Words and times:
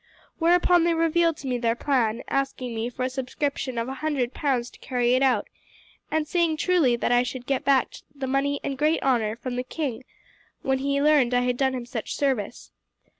Whereupon 0.39 0.83
they 0.83 0.95
revealed 0.95 1.37
to 1.37 1.47
me 1.47 1.59
their 1.59 1.75
plan, 1.75 2.23
asking 2.27 2.73
me 2.73 2.89
for 2.89 3.03
a 3.03 3.07
subscription 3.11 3.77
of 3.77 3.87
a 3.87 3.93
hundred 4.01 4.33
pounds 4.33 4.71
to 4.71 4.79
carry 4.79 5.13
it 5.13 5.21
out, 5.21 5.47
and 6.09 6.27
saying 6.27 6.57
truly 6.57 6.95
that 6.95 7.11
I 7.11 7.21
should 7.21 7.45
get 7.45 7.63
back 7.63 7.93
the 8.15 8.25
money 8.25 8.59
and 8.63 8.79
great 8.79 9.03
honour 9.03 9.35
from 9.35 9.57
the 9.57 9.63
king 9.63 10.03
when 10.63 10.79
he 10.79 11.03
learned 11.03 11.35
I 11.35 11.41
had 11.41 11.55
done 11.55 11.75
him 11.75 11.85
such 11.85 12.15
service. 12.15 12.71